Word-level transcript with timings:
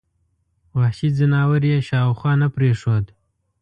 وحشي 0.77 1.09
ځناور 1.17 1.61
یې 1.71 1.77
شاوخوا 1.89 2.33
نه 2.41 2.47
پرېښود. 2.55 3.05